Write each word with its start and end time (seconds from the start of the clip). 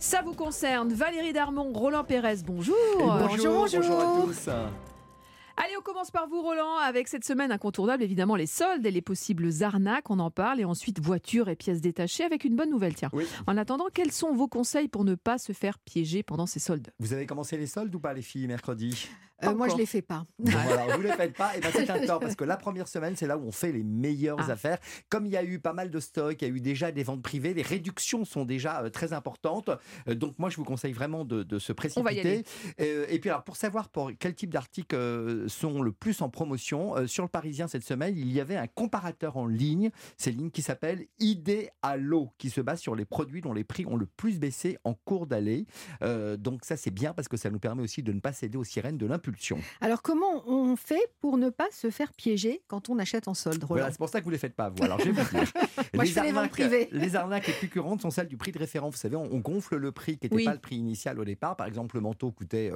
Ça 0.00 0.22
vous 0.22 0.34
concerne. 0.34 0.92
Valérie 0.92 1.32
Darmon, 1.32 1.72
Roland 1.72 2.04
Pérez, 2.04 2.36
bonjour. 2.46 2.76
bonjour, 2.98 3.66
bonjour 3.68 4.00
à 4.00 4.24
tous. 4.24 4.48
Allez, 5.60 5.76
on 5.76 5.82
commence 5.82 6.12
par 6.12 6.28
vous, 6.28 6.40
Roland, 6.40 6.76
avec 6.76 7.08
cette 7.08 7.24
semaine 7.24 7.50
incontournable, 7.50 8.04
évidemment, 8.04 8.36
les 8.36 8.46
soldes 8.46 8.86
et 8.86 8.92
les 8.92 9.02
possibles 9.02 9.50
arnaques, 9.60 10.08
on 10.08 10.20
en 10.20 10.30
parle, 10.30 10.60
et 10.60 10.64
ensuite 10.64 11.00
voitures 11.00 11.48
et 11.48 11.56
pièces 11.56 11.80
détachées, 11.80 12.22
avec 12.22 12.44
une 12.44 12.54
bonne 12.54 12.70
nouvelle, 12.70 12.94
tiens. 12.94 13.10
En 13.48 13.56
attendant, 13.56 13.86
quels 13.92 14.12
sont 14.12 14.32
vos 14.32 14.46
conseils 14.46 14.86
pour 14.86 15.04
ne 15.04 15.16
pas 15.16 15.36
se 15.36 15.52
faire 15.52 15.80
piéger 15.80 16.22
pendant 16.22 16.46
ces 16.46 16.60
soldes? 16.60 16.92
Vous 17.00 17.12
avez 17.12 17.26
commencé 17.26 17.56
les 17.56 17.66
soldes 17.66 17.92
ou 17.92 17.98
pas, 17.98 18.12
les 18.12 18.22
filles, 18.22 18.46
mercredi? 18.46 19.08
Euh, 19.44 19.54
moi, 19.54 19.68
je 19.68 19.74
ne 19.74 19.78
les 19.78 19.86
fais 19.86 20.02
pas. 20.02 20.26
Bon, 20.38 20.50
alors, 20.56 20.96
vous 20.96 21.02
ne 21.02 21.08
les 21.08 21.12
faites 21.12 21.36
pas, 21.36 21.56
et 21.56 21.60
ben 21.60 21.70
c'est 21.72 21.88
un 21.90 22.04
tort, 22.04 22.18
parce 22.18 22.34
que 22.34 22.44
la 22.44 22.56
première 22.56 22.88
semaine, 22.88 23.14
c'est 23.16 23.26
là 23.26 23.38
où 23.38 23.46
on 23.46 23.52
fait 23.52 23.70
les 23.70 23.84
meilleures 23.84 24.48
ah. 24.48 24.52
affaires. 24.52 24.78
Comme 25.08 25.26
il 25.26 25.32
y 25.32 25.36
a 25.36 25.44
eu 25.44 25.60
pas 25.60 25.72
mal 25.72 25.90
de 25.90 26.00
stocks, 26.00 26.42
il 26.42 26.48
y 26.48 26.50
a 26.50 26.54
eu 26.54 26.60
déjà 26.60 26.90
des 26.90 27.04
ventes 27.04 27.22
privées, 27.22 27.54
les 27.54 27.62
réductions 27.62 28.24
sont 28.24 28.44
déjà 28.44 28.82
euh, 28.82 28.90
très 28.90 29.12
importantes. 29.12 29.70
Euh, 30.08 30.14
donc, 30.14 30.38
moi, 30.38 30.50
je 30.50 30.56
vous 30.56 30.64
conseille 30.64 30.92
vraiment 30.92 31.24
de, 31.24 31.44
de 31.44 31.58
se 31.58 31.72
précipiter. 31.72 32.00
On 32.00 32.04
va 32.04 32.12
y 32.12 32.20
aller. 32.20 32.44
et 32.78 33.18
puis, 33.20 33.30
alors, 33.30 33.44
pour 33.44 33.56
savoir 33.56 33.90
pour 33.90 34.10
quel 34.18 34.34
type 34.34 34.52
d'articles 34.52 35.48
sont 35.48 35.82
le 35.82 35.92
plus 35.92 36.20
en 36.20 36.28
promotion, 36.28 37.06
sur 37.06 37.22
le 37.22 37.28
Parisien 37.28 37.68
cette 37.68 37.84
semaine, 37.84 38.14
il 38.16 38.32
y 38.32 38.40
avait 38.40 38.56
un 38.56 38.66
comparateur 38.66 39.36
en 39.36 39.46
ligne, 39.46 39.90
c'est 40.16 40.30
ligne 40.30 40.50
qui 40.50 40.62
s'appelle 40.62 41.06
Idéalo, 41.20 42.32
qui 42.38 42.50
se 42.50 42.60
base 42.60 42.80
sur 42.80 42.94
les 42.96 43.04
produits 43.04 43.40
dont 43.40 43.52
les 43.52 43.64
prix 43.64 43.86
ont 43.86 43.96
le 43.96 44.06
plus 44.06 44.38
baissé 44.38 44.78
en 44.84 44.94
cours 44.94 45.26
d'allée. 45.26 45.66
donc, 46.38 46.64
ça, 46.64 46.76
c'est 46.76 46.90
bien 46.90 47.12
parce 47.14 47.28
que 47.28 47.36
ça 47.36 47.50
nous 47.50 47.60
permet 47.60 47.82
aussi 47.82 48.02
de 48.02 48.12
ne 48.12 48.20
pas 48.20 48.32
céder 48.32 48.58
aux 48.58 48.64
sirènes 48.64 48.98
de 48.98 49.06
l'impulsion. 49.06 49.27
Alors 49.80 50.02
comment 50.02 50.48
on 50.48 50.76
fait 50.76 51.12
pour 51.20 51.38
ne 51.38 51.50
pas 51.50 51.68
se 51.72 51.90
faire 51.90 52.12
piéger 52.12 52.62
quand 52.66 52.88
on 52.88 52.98
achète 52.98 53.28
en 53.28 53.34
solde 53.34 53.64
voilà, 53.68 53.90
C'est 53.90 53.98
pour 53.98 54.08
ça 54.08 54.20
que 54.20 54.24
vous 54.24 54.30
ne 54.30 54.34
les 54.34 54.40
faites 54.40 54.54
pas, 54.54 54.70
vous. 54.70 54.82
Alors 54.84 54.98
je 55.00 55.10
vais 55.10 55.22
vous 55.22 55.36
dire. 55.36 55.48
Moi, 55.94 56.04
les, 56.04 56.10
je 56.10 56.18
arnaques, 56.18 56.58
les, 56.58 56.88
les 56.90 57.16
arnaques 57.16 57.46
les 57.46 57.52
plus 57.52 57.68
courantes 57.68 58.02
sont 58.02 58.10
celles 58.10 58.28
du 58.28 58.36
prix 58.36 58.52
de 58.52 58.58
référence. 58.58 58.94
Vous 58.94 59.00
savez, 59.00 59.16
on, 59.16 59.38
gonfle 59.38 59.76
le 59.76 59.92
prix 59.92 60.18
qui 60.18 60.28
n'était 60.28 60.44
pas 60.44 60.52
le 60.52 60.58
prix 60.58 60.76
initial 60.76 61.18
au 61.18 61.24
départ. 61.24 61.56
Par 61.56 61.66
exemple, 61.66 61.96
le 61.96 62.02
manteau 62.02 62.30
coûtait 62.30 62.72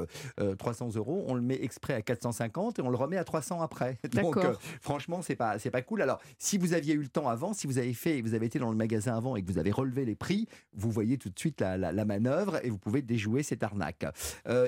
300 0.59 0.87
euh, 0.87 0.89
euh, 0.89 0.99
euros. 0.99 1.25
On 1.29 1.35
le 1.35 1.41
met 1.41 1.63
exprès 1.63 1.95
à 1.95 2.03
450 2.03 2.79
et 2.79 2.83
on 2.83 2.91
le 2.91 2.97
remet 2.97 3.17
à 3.17 3.25
300 3.25 3.61
après. 3.61 3.99
Donc 4.13 4.37
euh, 4.37 4.55
franchement, 4.81 5.23
c'est 5.23 5.37
pas 5.37 5.59
c'est 5.59 5.71
pas 5.71 5.83
cool. 5.83 6.03
Alors 6.03 6.21
si 6.39 6.59
vous 6.59 6.75
aviez 6.75 6.95
eu 6.95 7.03
le 7.03 7.09
temps 7.09 7.29
avant, 7.29 7.53
si 7.53 7.67
vous 7.67 7.79
avez 7.79 7.95
fait, 7.95 8.21
vous 8.21 8.35
avez 8.35 8.47
été 8.47 8.59
dans 8.59 8.71
le 8.71 8.77
magasin 8.77 9.17
avant 9.17 9.37
et 9.37 9.43
que 9.43 9.51
vous 9.51 9.59
avez 9.59 9.71
relevé 9.71 10.05
les 10.05 10.15
prix, 10.15 10.49
vous 10.75 10.91
voyez 10.91 11.19
tout 11.19 11.31
de 11.31 11.39
suite 11.39 11.61
la, 11.61 11.77
la, 11.77 12.05
manœuvre 12.05 12.65
et 12.65 12.71
vous 12.71 12.79
pouvez 12.79 13.03
déjouer 13.03 13.43
cette 13.43 13.63
arnaque. 13.63 14.05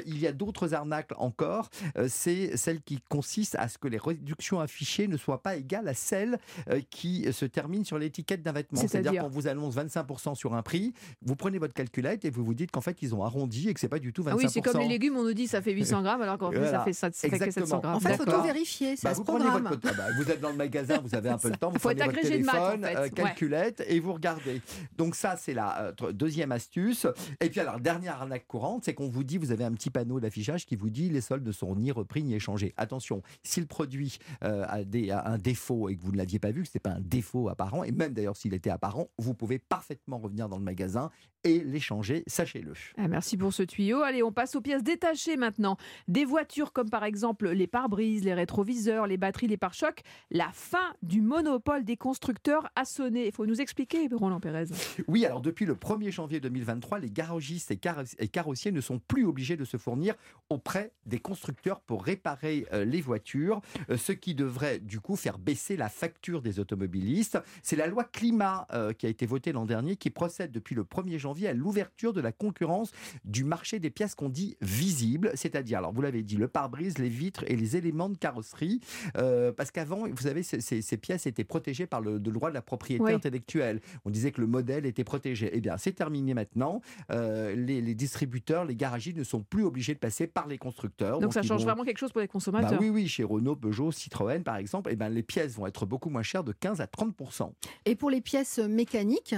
il 0.07 0.19
y 0.19 0.27
a 0.27 0.33
d'autres 0.33 0.75
arnaques 0.75 1.13
encore. 1.17 1.71
C'est 2.09 2.57
celle 2.57 2.81
qui 2.83 3.01
consiste 3.09 3.57
à 3.57 3.69
ce 3.69 3.79
que 3.79 3.89
les 3.89 3.99
réductions 3.99 4.61
affichées 4.61 5.09
ne 5.09 5.17
soient 5.17 5.43
pas 5.43 5.57
égales 5.57 5.89
à 5.89 5.95
celles 5.95 6.39
euh, 6.71 6.81
qui 6.91 7.33
se 7.33 7.45
terminent 7.45 7.85
sur 7.85 7.99
l'étiquette 7.99 8.43
d'un 8.43 8.53
vêtement. 8.53 8.81
C'est-à-dire 8.81 9.23
qu'on 9.23 9.29
vous 9.29 9.49
annonce 9.49 9.77
25% 9.77 10.35
sur 10.35 10.55
un 10.55 10.63
prix, 10.63 10.93
vous 11.23 11.37
prenez 11.37 11.59
votre 11.59 11.75
calculette 11.75 12.25
et 12.25 12.31
vous 12.31 12.45
vous 12.45 12.55
dites 12.55 12.71
qu'en 12.71 12.81
fait 12.81 13.03
ils 13.03 13.15
ont 13.15 13.25
arrondi 13.25 13.69
et 13.69 13.75
que 13.75 13.81
c'est 13.81 13.89
pas 13.89 13.99
du 13.99 14.13
tout 14.13 14.23
25%. 14.23 14.29
Ah 14.31 14.37
oui, 14.37 14.47
c'est 14.49 14.61
comme 14.61 14.81
les 14.81 14.89
légumes, 14.89 15.17
on 15.17 15.25
nous 15.25 15.35
dit 15.35 15.47
ça 15.47 15.63
fait 15.63 15.73
800 15.73 16.03
grammes 16.03 16.23
alors 16.23 16.39
qu'en 16.39 16.51
fait 16.53 16.71
ça 16.71 16.85
fait, 16.85 16.93
ça, 16.93 17.11
fait 17.11 17.31
que 17.31 17.51
700 17.51 17.81
grammes. 17.81 17.97
En 17.97 18.01
fait, 18.01 18.13
il 18.13 18.17
faut 18.17 18.25
tout 18.25 18.43
vérifier, 18.43 18.97
ça 18.97 19.13
bah. 19.13 19.15
Votre, 19.25 19.81
ah 19.85 19.93
bah, 19.97 20.07
vous 20.17 20.31
êtes 20.31 20.41
dans 20.41 20.51
le 20.51 20.57
magasin, 20.57 21.01
vous 21.03 21.15
avez 21.15 21.29
un 21.29 21.39
peu 21.39 21.49
le 21.49 21.57
temps, 21.57 21.71
vous 21.71 21.79
faut 21.79 21.89
prenez 21.89 22.05
votre 22.05 22.21
téléphone, 22.21 22.85
euh, 22.85 23.09
calculette 23.09 23.85
et 23.87 24.01
vous 24.01 24.13
regardez. 24.13 24.61
Donc 24.97 25.15
ça, 25.15 25.37
c'est 25.37 25.55
la 25.55 25.93
euh, 26.03 26.13
deuxième 26.13 26.53
astuce. 26.53 27.07
Et 27.41 27.49
puis 27.49 27.61
alors, 27.61 27.81
dernière 27.81 28.15
arnaque 28.15 28.47
courante, 28.47 28.85
c'est 28.85 28.95
qu'on 28.95 29.09
vous 29.09 29.25
dit, 29.25 29.39
vous 29.39 29.53
avez 29.53 29.65
un 29.65 29.73
petit 29.73 29.91
panneau 29.91 30.21
d'affichage 30.21 30.67
qui 30.67 30.77
vous 30.77 30.91
dit 30.91 31.09
les 31.09 31.21
soldes 31.21 31.47
ne 31.47 31.53
sont 31.65 31.77
ni 31.77 31.91
repris 31.91 32.23
ni 32.23 32.35
échangés. 32.35 32.75
Attention, 32.77 33.23
si 33.43 33.61
le 33.61 33.67
produit 33.67 34.19
euh, 34.43 34.65
a, 34.69 34.85
des, 34.85 35.11
un 35.11 35.39
défaut 35.39 35.89
et 35.89 35.97
que 35.97 36.03
vous 36.03 36.13
ne 36.13 36.19
l'aviez 36.19 36.39
pas 36.39 36.51
vu, 36.51 36.63
que 36.63 36.69
ce 36.69 36.73
n'est 36.75 36.81
pas 36.81 36.93
un 36.93 37.01
défaut 37.01 37.49
apparent, 37.49 37.85
et 37.85 37.93
même 37.93 38.13
d'ailleurs 38.13 38.37
s'il 38.37 38.55
était 38.55 38.71
apparent, 38.71 39.09
vous 39.19 39.35
pouvez 39.35 39.59
parfaitement 39.59 40.19
revenir 40.19 40.49
dans 40.49 40.59
le 40.59 40.65
magasin 40.65 41.11
et 41.45 41.61
l'échanger, 41.61 42.25
sachez-le. 42.27 42.73
Ah, 42.97 43.07
merci 43.07 43.37
pour 43.37 43.53
ce 43.53 43.63
tuyau. 43.63 44.01
Allez, 44.01 44.23
on 44.23 44.33
passe 44.33 44.57
aux 44.57 44.63
pièces 44.63 44.83
détachées 44.83 45.37
maintenant. 45.37 45.77
Des 46.09 46.25
voitures 46.25 46.73
comme 46.73 46.89
par 46.89 47.05
exemple 47.05 47.51
les 47.51 47.67
pare-brises, 47.67 48.25
les 48.25 48.33
rétroviseurs, 48.33 49.07
les 49.07 49.19
batteries, 49.19 49.47
les 49.47 49.59
pare-chocs. 49.59 50.01
La 50.31 50.49
fin 50.53 50.95
du 51.03 51.21
monopole 51.21 51.85
des 51.85 51.99
constructeurs 51.99 52.71
a 52.77 52.87
sonné. 52.87 53.27
Il 53.27 53.33
faut 53.33 53.45
nous 53.45 53.61
expliquer, 53.61 54.09
Roland 54.11 54.41
Pérez. 54.41 54.67
Oui, 55.07 55.27
alors 55.27 55.43
depuis 55.43 55.67
le 55.67 55.75
1er 55.75 56.11
janvier 56.11 56.41
2023, 56.41 56.99
les 56.99 57.11
garagistes 57.11 57.71
et, 57.71 57.77
carrossiers 57.77 58.73
ne 58.73 58.81
sont 58.81 58.99
plus 58.99 59.27
obligés 59.27 59.57
de 59.57 59.67
se 59.67 59.77
fournir 59.77 60.15
auprès 60.49 60.93
des 61.05 61.19
constructeurs 61.19 61.54
pour 61.87 62.05
réparer 62.05 62.67
euh, 62.73 62.85
les 62.85 63.01
voitures, 63.01 63.61
euh, 63.91 63.97
ce 63.97 64.13
qui 64.13 64.35
devrait 64.35 64.79
du 64.79 65.01
coup 65.01 65.17
faire 65.17 65.39
baisser 65.39 65.77
la 65.77 65.89
facture 65.89 66.43
des 66.43 66.61
automobilistes. 66.61 67.39
C'est 67.63 67.77
la 67.77 67.87
loi 67.87 68.05
climat 68.05 68.67
euh, 68.73 68.93
qui 68.93 69.07
a 69.07 69.09
été 69.09 69.27
votée 69.27 69.53
l'an 69.53 69.67
dernier 69.67 69.97
qui 69.97 70.11
procède 70.11 70.53
depuis 70.53 70.75
le 70.75 70.85
1er 70.85 71.19
janvier 71.19 71.49
à 71.49 71.53
l'ouverture 71.53 72.13
de 72.13 72.21
la 72.21 72.33
concurrence 72.33 72.91
du 73.25 73.45
marché 73.45 73.79
des 73.79 73.91
pièces 73.91 74.15
qu'on 74.15 74.29
dit 74.29 74.57
visibles, 74.61 75.33
c'est-à-dire, 75.35 75.79
alors 75.79 75.93
vous 75.93 76.03
l'avez 76.03 76.23
dit, 76.23 76.37
le 76.37 76.49
pare-brise, 76.49 76.99
les 76.99 77.09
vitres 77.09 77.45
et 77.47 77.57
les 77.57 77.77
éléments 77.77 78.09
de 78.09 78.17
carrosserie, 78.17 78.81
euh, 79.17 79.53
parce 79.53 79.71
qu'avant, 79.71 80.09
vous 80.09 80.23
savez, 80.23 80.43
ces, 80.43 80.97
pièces 80.97 81.27
étaient 81.27 81.45
protégées 81.45 81.87
par 81.87 82.01
le, 82.01 82.19
droit 82.19 82.49
de 82.49 82.55
la 82.55 82.63
propriété 82.63 83.13
intellectuelle. 83.13 83.81
On 84.05 84.11
disait 84.11 84.33
que 84.33 84.41
le 84.41 84.47
modèle 84.47 84.87
était 84.87 85.05
protégé. 85.05 85.51
Eh 85.53 85.61
bien, 85.61 85.77
c'est 85.77 85.93
terminé 85.93 86.35
maintenant. 86.35 86.81
Euh, 87.11 87.55
les, 87.55 87.95
distributeurs, 87.95 88.65
les 88.65 88.77
garagistes 88.77 89.19
ne 89.19 89.25
sont 89.25 89.43
plus 89.43 89.65
obligés 89.65 89.95
de 89.95 89.99
passer 89.99 90.27
par 90.27 90.47
les 90.47 90.59
constructeurs. 90.59 91.21
Donc, 91.21 91.33
ça 91.33 91.43
change 91.47 91.65
vraiment 91.65 91.85
quelque 91.85 91.99
chose 91.99 92.13
pour 92.13 92.21
les 92.21 92.29
consommateurs. 92.29 92.73
Bah 92.73 92.79
oui, 92.81 92.89
oui, 92.89 93.09
chez 93.09 93.25
Renault, 93.25 93.57
Peugeot, 93.57 93.93
Citroën, 93.93 94.43
par 94.43 94.57
exemple, 94.57 94.91
eh 94.93 94.97
bien, 94.97 95.09
les 95.09 95.23
pièces 95.23 95.57
vont 95.57 95.67
être 95.67 95.87
beaucoup 95.87 96.11
moins 96.11 96.23
chères 96.23 96.45
de 96.45 96.53
15 96.53 96.81
à 96.81 96.87
30% 96.87 97.53
Et 97.85 97.95
pour 97.95 98.11
les 98.11 98.21
pièces 98.21 98.59
mécaniques 98.59 99.35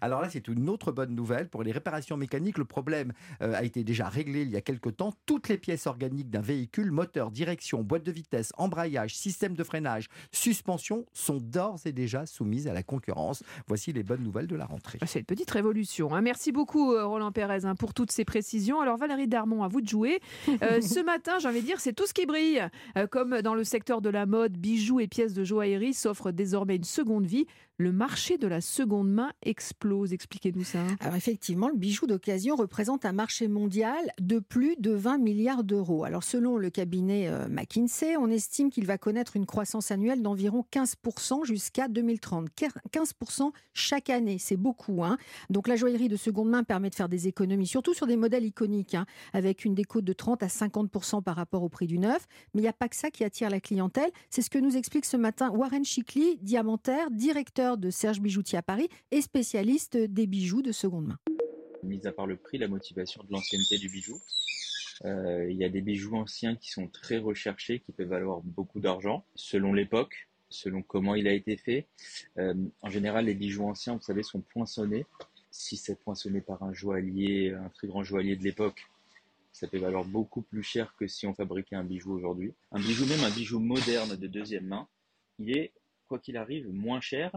alors 0.00 0.20
là, 0.20 0.28
c'est 0.30 0.48
une 0.48 0.68
autre 0.68 0.92
bonne 0.92 1.14
nouvelle. 1.14 1.48
Pour 1.48 1.62
les 1.62 1.72
réparations 1.72 2.16
mécaniques, 2.16 2.58
le 2.58 2.64
problème 2.64 3.12
euh, 3.42 3.54
a 3.54 3.64
été 3.64 3.84
déjà 3.84 4.08
réglé 4.08 4.42
il 4.42 4.50
y 4.50 4.56
a 4.56 4.60
quelque 4.60 4.88
temps. 4.88 5.12
Toutes 5.26 5.48
les 5.48 5.58
pièces 5.58 5.86
organiques 5.86 6.30
d'un 6.30 6.40
véhicule, 6.40 6.90
moteur, 6.90 7.30
direction, 7.30 7.82
boîte 7.82 8.04
de 8.04 8.12
vitesse, 8.12 8.52
embrayage, 8.56 9.14
système 9.14 9.54
de 9.54 9.64
freinage, 9.64 10.08
suspension, 10.32 11.06
sont 11.12 11.38
d'ores 11.38 11.80
et 11.84 11.92
déjà 11.92 12.26
soumises 12.26 12.68
à 12.68 12.72
la 12.72 12.82
concurrence. 12.82 13.42
Voici 13.66 13.92
les 13.92 14.02
bonnes 14.02 14.22
nouvelles 14.22 14.46
de 14.46 14.56
la 14.56 14.66
rentrée. 14.66 14.98
C'est 15.06 15.20
une 15.20 15.24
petite 15.24 15.50
révolution. 15.50 16.14
Hein. 16.14 16.20
Merci 16.20 16.52
beaucoup, 16.52 16.92
euh, 16.92 17.06
Roland 17.06 17.32
Pérez, 17.32 17.64
hein, 17.64 17.74
pour 17.74 17.94
toutes 17.94 18.12
ces 18.12 18.24
précisions. 18.24 18.80
Alors, 18.80 18.96
Valérie 18.96 19.28
Darmon, 19.28 19.62
à 19.62 19.68
vous 19.68 19.80
de 19.80 19.88
jouer. 19.88 20.20
Euh, 20.62 20.80
ce 20.80 21.04
matin, 21.04 21.38
j'ai 21.38 21.48
envie 21.48 21.60
de 21.60 21.66
dire, 21.66 21.80
c'est 21.80 21.92
tout 21.92 22.06
ce 22.06 22.14
qui 22.14 22.26
brille. 22.26 22.62
comme 23.10 23.40
dans 23.42 23.54
le 23.54 23.64
secteur 23.64 24.00
de 24.00 24.08
la 24.08 24.26
mode, 24.26 24.56
bijoux 24.56 25.00
et 25.00 25.08
pièces 25.08 25.34
de 25.34 25.44
joaillerie 25.44 25.94
s'offrent 25.94 26.32
désormais 26.32 26.76
une 26.76 26.84
seconde 26.84 27.26
vie 27.26 27.46
le 27.78 27.92
marché 27.92 28.38
de 28.38 28.46
la 28.46 28.60
seconde 28.60 29.10
main 29.10 29.32
explose. 29.64 30.12
Expliquez-nous 30.12 30.64
ça. 30.64 30.80
Alors 31.00 31.14
effectivement, 31.14 31.68
le 31.68 31.76
bijou 31.76 32.06
d'occasion 32.06 32.54
représente 32.54 33.06
un 33.06 33.12
marché 33.12 33.48
mondial 33.48 34.10
de 34.20 34.38
plus 34.38 34.76
de 34.78 34.90
20 34.90 35.18
milliards 35.18 35.64
d'euros. 35.64 36.04
Alors 36.04 36.22
selon 36.22 36.58
le 36.58 36.68
cabinet 36.68 37.28
euh, 37.28 37.48
McKinsey, 37.48 38.18
on 38.18 38.28
estime 38.28 38.70
qu'il 38.70 38.84
va 38.84 38.98
connaître 38.98 39.36
une 39.36 39.46
croissance 39.46 39.90
annuelle 39.90 40.20
d'environ 40.20 40.66
15% 40.70 41.46
jusqu'à 41.46 41.88
2030. 41.88 42.48
15% 42.92 43.52
chaque 43.72 44.10
année, 44.10 44.36
c'est 44.38 44.58
beaucoup. 44.58 45.02
Hein 45.02 45.16
Donc 45.48 45.66
la 45.66 45.76
joaillerie 45.76 46.08
de 46.08 46.16
seconde 46.16 46.50
main 46.50 46.62
permet 46.62 46.90
de 46.90 46.94
faire 46.94 47.08
des 47.08 47.26
économies, 47.26 47.66
surtout 47.66 47.94
sur 47.94 48.06
des 48.06 48.16
modèles 48.16 48.44
iconiques, 48.44 48.94
hein, 48.94 49.06
avec 49.32 49.64
une 49.64 49.74
déco 49.74 50.02
de 50.02 50.12
30 50.12 50.42
à 50.42 50.48
50% 50.48 51.22
par 51.22 51.36
rapport 51.36 51.62
au 51.62 51.70
prix 51.70 51.86
du 51.86 51.98
neuf. 51.98 52.26
Mais 52.52 52.60
il 52.60 52.64
n'y 52.64 52.68
a 52.68 52.74
pas 52.74 52.88
que 52.88 52.96
ça 52.96 53.10
qui 53.10 53.24
attire 53.24 53.48
la 53.48 53.60
clientèle. 53.60 54.10
C'est 54.28 54.42
ce 54.42 54.50
que 54.50 54.58
nous 54.58 54.76
explique 54.76 55.06
ce 55.06 55.16
matin 55.16 55.50
Warren 55.50 55.86
Chicli, 55.86 56.36
diamantaire, 56.42 57.10
directeur 57.10 57.78
de 57.78 57.88
Serge 57.88 58.20
Bijoutier 58.20 58.58
à 58.58 58.62
Paris 58.62 58.88
et 59.10 59.22
spécialiste 59.22 59.53
des 59.62 60.26
bijoux 60.26 60.62
de 60.62 60.72
seconde 60.72 61.06
main. 61.06 61.18
Mis 61.84 62.04
à 62.06 62.12
part 62.12 62.26
le 62.26 62.36
prix, 62.36 62.58
la 62.58 62.66
motivation 62.66 63.22
de 63.22 63.30
l'ancienneté 63.30 63.78
du 63.78 63.88
bijou. 63.88 64.20
Euh, 65.04 65.48
il 65.48 65.56
y 65.56 65.64
a 65.64 65.68
des 65.68 65.80
bijoux 65.80 66.16
anciens 66.16 66.56
qui 66.56 66.70
sont 66.70 66.88
très 66.88 67.18
recherchés, 67.18 67.78
qui 67.78 67.92
peuvent 67.92 68.08
valoir 68.08 68.40
beaucoup 68.42 68.80
d'argent, 68.80 69.24
selon 69.36 69.72
l'époque, 69.72 70.28
selon 70.48 70.82
comment 70.82 71.14
il 71.14 71.28
a 71.28 71.32
été 71.32 71.56
fait. 71.56 71.86
Euh, 72.38 72.54
en 72.82 72.90
général, 72.90 73.26
les 73.26 73.34
bijoux 73.34 73.64
anciens, 73.64 73.94
vous 73.94 74.02
savez, 74.02 74.24
sont 74.24 74.40
poinçonnés. 74.40 75.06
Si 75.52 75.76
c'est 75.76 76.00
poinçonné 76.00 76.40
par 76.40 76.64
un 76.64 76.72
joaillier, 76.72 77.52
un 77.52 77.68
très 77.68 77.86
grand 77.86 78.02
joaillier 78.02 78.34
de 78.34 78.42
l'époque, 78.42 78.84
ça 79.52 79.68
peut 79.68 79.78
valoir 79.78 80.04
beaucoup 80.04 80.42
plus 80.42 80.64
cher 80.64 80.96
que 80.96 81.06
si 81.06 81.28
on 81.28 81.34
fabriquait 81.34 81.76
un 81.76 81.84
bijou 81.84 82.12
aujourd'hui. 82.12 82.54
Un 82.72 82.80
bijou, 82.80 83.06
même 83.06 83.22
un 83.22 83.30
bijou 83.30 83.60
moderne 83.60 84.16
de 84.16 84.26
deuxième 84.26 84.66
main, 84.66 84.88
il 85.38 85.56
est, 85.56 85.72
quoi 86.08 86.18
qu'il 86.18 86.36
arrive, 86.36 86.68
moins 86.72 87.00
cher 87.00 87.30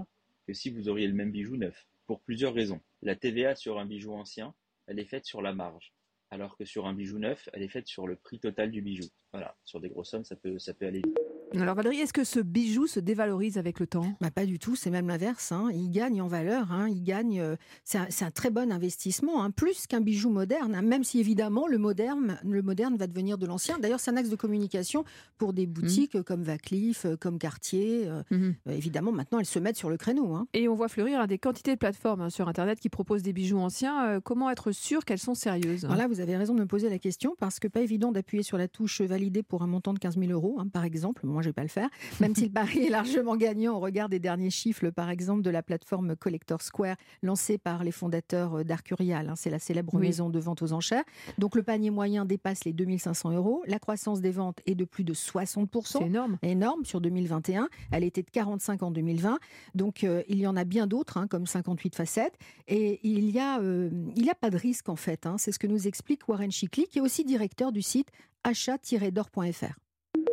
que 0.48 0.54
si 0.54 0.72
vous 0.72 0.90
auriez 0.90 1.06
le 1.06 1.14
même 1.14 1.30
bijou 1.30 1.58
neuf, 1.58 1.86
pour 2.08 2.22
plusieurs 2.22 2.54
raisons. 2.54 2.82
La 3.02 3.16
TVA 3.16 3.56
sur 3.56 3.78
un 3.78 3.86
bijou 3.86 4.14
ancien, 4.14 4.56
elle 4.88 5.00
est 5.00 5.06
faite 5.06 5.26
sur 5.26 5.42
la 5.42 5.54
marge, 5.54 5.94
alors 6.32 6.58
que 6.58 6.66
sur 6.66 6.88
un 6.88 6.94
bijou 6.94 7.20
neuf, 7.20 7.48
elle 7.54 7.62
est 7.62 7.68
faite 7.68 7.88
sur 7.88 8.08
le 8.08 8.16
prix 8.16 8.40
total 8.40 8.72
du 8.72 8.82
bijou. 8.82 9.06
Voilà, 9.34 9.56
sur 9.66 9.80
des 9.80 9.90
grosses 9.90 10.10
sommes, 10.10 10.26
ça 10.26 10.36
peut, 10.36 10.58
ça 10.58 10.74
peut 10.74 10.88
aller 10.88 11.02
vite. 11.06 11.37
Alors 11.56 11.76
Valérie, 11.76 12.00
est-ce 12.00 12.14
que 12.14 12.24
ce 12.24 12.40
bijou 12.40 12.88
se 12.88 13.00
dévalorise 13.00 13.58
avec 13.58 13.80
le 13.80 13.88
temps? 13.88 14.14
Bah, 14.20 14.32
Pas 14.32 14.46
du 14.46 14.60
tout, 14.60 14.76
c'est 14.76 14.90
même 14.90 15.08
l'inverse. 15.08 15.52
Hein. 15.52 15.70
Il 15.74 15.90
gagne 15.90 16.22
en 16.22 16.28
valeur, 16.28 16.72
hein. 16.72 16.90
il 16.90 17.04
gagne. 17.04 17.40
Euh, 17.40 17.56
c'est 17.86 18.26
un, 18.26 18.32
très 18.32 18.50
bon 18.50 18.72
investissement, 18.72 19.44
hein. 19.44 19.52
plus 19.52 19.88
qu'un 19.88 20.02
bijou 20.02 20.30
moderne. 20.30 20.80
Même 20.82 21.04
si 21.04 21.20
évidemment 21.20 21.68
le 21.68 21.78
moderne, 21.78 22.38
le 22.44 22.62
moderne 22.62 22.98
va 22.98 23.08
devenir 23.08 23.38
de 23.38 23.46
l'ancien. 23.46 23.80
D'ailleurs, 23.80 24.00
c'est 24.00 24.12
un 24.12 24.18
axe 24.18 24.30
de 24.30 24.36
communication 24.36 25.06
pour 25.38 25.54
des 25.54 25.66
boutiques 25.66 26.16
mmh. 26.16 26.24
comme 26.24 26.44
Vacliffe, 26.44 27.06
euh, 27.06 27.16
comme 27.16 27.40
Cartier. 27.40 28.08
Euh, 28.08 28.24
mmh. 28.30 28.72
évidemment, 28.72 29.12
maintenant, 29.14 29.40
elles 29.40 29.46
se 29.46 29.60
mettent 29.60 29.78
sur 29.78 29.90
le 29.90 29.98
créneau. 29.98 30.48
Et 30.54 30.68
on 30.68 30.76
voit 30.76 30.90
fleurir 30.90 31.26
des 31.28 31.38
quantités 31.38 31.74
de 31.74 31.80
plateformes 31.80 32.30
sur 32.30 32.50
Internet 32.50 32.80
qui 32.80 32.90
proposent 32.90 33.24
des 33.24 33.34
bijoux 33.34 33.60
anciens. 33.60 34.20
comment 34.22 34.50
être 34.50 34.72
sûr 34.72 35.06
qu'elles 35.06 35.18
sont 35.20 35.36
sérieuses? 35.36 35.86
Alors 35.86 35.98
là, 35.98 36.08
vous 36.08 36.20
avez 36.20 36.36
raison 36.36 36.54
de 36.54 36.60
me 36.60 36.66
poser 36.66 36.90
la 36.90 37.00
question 37.00 37.36
parce 37.40 37.60
que 37.60 37.68
pas 37.68 37.82
évident 37.82 38.12
d'appuyer 38.12 38.44
sur 38.44 38.58
la 38.58 38.68
touche 38.68 39.02
valider 39.02 39.44
pour 39.44 39.62
un 39.62 39.68
montant 39.68 39.94
de 39.94 40.00
15 40.00 40.18
000 40.20 40.32
euros, 40.32 40.60
par 40.74 40.84
exemple 40.84 41.26
moi 41.38 41.44
je 41.44 41.50
vais 41.50 41.54
pas 41.54 41.62
le 41.62 41.68
faire, 41.68 41.90
même 42.20 42.34
si 42.34 42.46
le 42.46 42.52
pari 42.52 42.88
est 42.88 42.90
largement 42.90 43.38
gagnant 43.38 43.76
au 43.76 43.80
regard 43.80 44.10
des 44.10 44.18
derniers 44.18 44.50
chiffres, 44.50 44.90
par 44.90 45.12
exemple 45.12 45.44
de 45.44 45.52
la 45.52 45.62
plateforme 45.62 46.16
Collector 46.16 46.64
Square 46.64 46.96
lancée 47.22 47.60
par 47.60 47.84
les 47.84 47.92
fondateurs 47.92 48.56
euh, 48.56 48.64
d'Arcurial. 48.64 49.30
Hein, 49.30 49.36
c'est 49.36 49.52
la 49.52 49.60
célèbre 49.60 50.00
maison 50.00 50.32
de 50.32 50.40
vente 50.40 50.64
aux 50.64 50.74
enchères. 50.74 51.04
Donc 51.38 51.56
le 51.56 51.62
panier 51.62 51.92
moyen 51.92 52.26
dépasse 52.26 52.66
les 52.66 52.74
2500 52.74 53.34
euros. 53.34 53.62
La 53.68 53.78
croissance 53.78 54.20
des 54.20 54.32
ventes 54.32 54.62
est 54.66 54.74
de 54.74 54.84
plus 54.84 55.04
de 55.04 55.14
60%. 55.14 55.86
C'est 55.86 56.06
énorme. 56.06 56.40
Énorme 56.42 56.86
sur 56.86 57.02
2021. 57.02 57.70
Elle 57.92 58.04
était 58.04 58.24
de 58.24 58.32
45 58.32 58.82
en 58.82 58.90
2020. 58.90 59.38
Donc 59.76 60.04
euh, 60.04 60.24
il 60.28 60.40
y 60.40 60.48
en 60.48 60.58
a 60.58 60.64
bien 60.64 60.88
d'autres, 60.88 61.18
hein, 61.18 61.28
comme 61.28 61.46
58 61.46 61.96
facettes. 61.96 62.38
Et 62.68 63.00
il 63.04 63.28
n'y 63.28 63.40
a, 63.40 63.60
euh, 63.60 63.92
il 64.16 64.28
a 64.30 64.36
pas 64.36 64.50
de 64.50 64.58
risque 64.58 64.90
en 64.90 64.96
fait. 64.96 65.28
Hein. 65.28 65.36
C'est 65.38 65.52
ce 65.52 65.60
que 65.60 65.68
nous 65.68 65.88
explique 65.88 66.28
Warren 66.28 66.52
Chicley, 66.52 66.86
qui 66.86 66.98
est 66.98 67.02
aussi 67.02 67.24
directeur 67.24 67.72
du 67.72 67.82
site 67.82 68.10
achat-d'or.fr. 68.44 69.87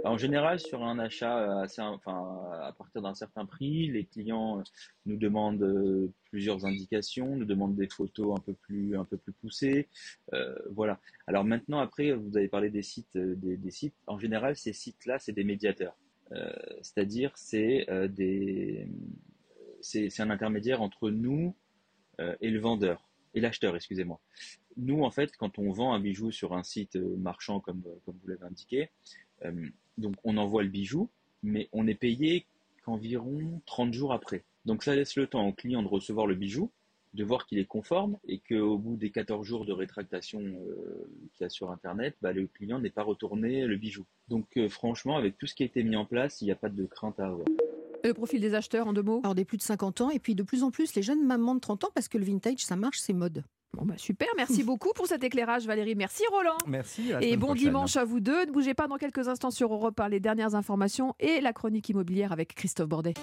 En 0.04 0.18
général, 0.18 0.60
sur 0.60 0.84
un 0.84 0.98
achat 0.98 1.38
euh, 1.38 1.62
assez, 1.62 1.80
enfin, 1.80 2.38
à 2.60 2.72
partir 2.72 3.00
d'un 3.00 3.14
certain 3.14 3.46
prix, 3.46 3.86
les 3.86 4.04
clients 4.04 4.58
euh, 4.58 4.62
nous 5.06 5.16
demandent 5.16 5.62
euh, 5.62 6.12
plusieurs 6.30 6.66
indications, 6.66 7.36
nous 7.36 7.46
demandent 7.46 7.74
des 7.74 7.88
photos 7.88 8.38
un 8.38 8.42
peu 8.42 8.52
plus, 8.52 8.98
un 8.98 9.06
peu 9.06 9.16
plus 9.16 9.32
poussées. 9.32 9.88
voilà. 10.70 11.00
Alors 11.26 11.44
maintenant, 11.44 11.78
après, 11.78 12.12
vous 12.12 12.36
avez 12.36 12.48
parlé 12.48 12.68
des 12.68 12.82
sites, 12.82 13.16
des, 13.16 13.70
sites. 13.70 13.94
En 14.06 14.18
général, 14.18 14.56
ces 14.56 14.74
sites-là, 14.74 15.18
c'est 15.18 15.32
des 15.32 15.44
médiateurs. 15.44 15.96
C'est-à-dire, 16.82 17.32
c'est 17.36 17.88
un 17.88 18.10
intermédiaire 20.30 20.82
entre 20.82 21.08
nous 21.10 21.54
et 22.18 22.50
le 22.50 22.58
vendeur 22.58 23.08
et 23.34 23.40
l'acheteur, 23.40 23.76
excusez-moi. 23.76 24.20
Nous, 24.76 25.02
en 25.02 25.10
fait, 25.10 25.34
quand 25.36 25.58
on 25.58 25.70
vend 25.70 25.94
un 25.94 26.00
bijou 26.00 26.32
sur 26.32 26.54
un 26.54 26.64
site 26.64 26.96
marchand, 26.96 27.60
comme, 27.60 27.82
comme 28.04 28.18
vous 28.22 28.28
l'avez 28.28 28.44
indiqué, 28.44 28.90
donc 29.98 30.14
on 30.24 30.36
envoie 30.36 30.62
le 30.62 30.68
bijou, 30.68 31.08
mais 31.42 31.68
on 31.72 31.86
est 31.86 31.94
payé 31.94 32.46
qu'environ 32.84 33.60
30 33.66 33.92
jours 33.92 34.12
après. 34.12 34.44
Donc 34.64 34.82
ça 34.82 34.94
laisse 34.94 35.16
le 35.16 35.26
temps 35.26 35.46
au 35.46 35.52
client 35.52 35.82
de 35.82 35.88
recevoir 35.88 36.26
le 36.26 36.34
bijou, 36.34 36.70
de 37.14 37.24
voir 37.24 37.46
qu'il 37.46 37.58
est 37.58 37.64
conforme 37.64 38.18
et 38.26 38.40
qu'au 38.40 38.76
bout 38.78 38.96
des 38.96 39.10
14 39.10 39.46
jours 39.46 39.64
de 39.64 39.72
rétractation 39.72 40.40
euh, 40.40 41.06
qu'il 41.32 41.44
y 41.44 41.44
a 41.44 41.48
sur 41.48 41.70
Internet, 41.70 42.16
bah, 42.22 42.32
le 42.32 42.46
client 42.46 42.80
n'est 42.80 42.90
pas 42.90 43.02
retourné 43.02 43.66
le 43.66 43.76
bijou. 43.76 44.04
Donc 44.28 44.46
euh, 44.56 44.68
franchement, 44.68 45.16
avec 45.16 45.38
tout 45.38 45.46
ce 45.46 45.54
qui 45.54 45.62
a 45.62 45.66
été 45.66 45.82
mis 45.84 45.96
en 45.96 46.04
place, 46.04 46.40
il 46.40 46.46
n'y 46.46 46.52
a 46.52 46.56
pas 46.56 46.68
de 46.68 46.84
crainte 46.86 47.20
à 47.20 47.26
avoir. 47.26 47.46
le 48.02 48.14
profil 48.14 48.40
des 48.40 48.54
acheteurs 48.54 48.88
en 48.88 48.92
deux 48.92 49.02
mots? 49.02 49.20
Alors 49.22 49.34
des 49.34 49.44
plus 49.44 49.58
de 49.58 49.62
50 49.62 50.00
ans 50.00 50.10
et 50.10 50.18
puis 50.18 50.34
de 50.34 50.42
plus 50.42 50.62
en 50.62 50.70
plus 50.70 50.94
les 50.94 51.02
jeunes 51.02 51.24
mamans 51.24 51.54
de 51.54 51.60
30 51.60 51.84
ans 51.84 51.90
parce 51.94 52.08
que 52.08 52.18
le 52.18 52.24
vintage 52.24 52.64
ça 52.64 52.76
marche, 52.76 52.98
c'est 52.98 53.12
mode. 53.12 53.44
Bon 53.74 53.84
bah 53.84 53.94
super, 53.96 54.28
merci 54.36 54.62
beaucoup 54.64 54.90
pour 54.94 55.06
cet 55.06 55.24
éclairage 55.24 55.66
Valérie. 55.66 55.94
Merci 55.94 56.22
Roland. 56.30 56.58
Merci. 56.66 57.12
et 57.20 57.36
bon 57.36 57.54
dimanche 57.54 57.96
à 57.96 58.04
vous 58.04 58.20
deux. 58.20 58.46
Ne 58.46 58.52
bougez 58.52 58.74
pas 58.74 58.86
dans 58.86 58.96
quelques 58.96 59.28
instants 59.28 59.50
sur 59.50 59.72
Europe 59.72 59.94
par 59.94 60.08
les 60.08 60.20
dernières 60.20 60.54
informations 60.54 61.14
et 61.20 61.40
la 61.40 61.52
chronique 61.52 61.88
immobilière 61.88 62.32
avec 62.32 62.54
Christophe 62.54 62.88
Bordet. 62.88 63.14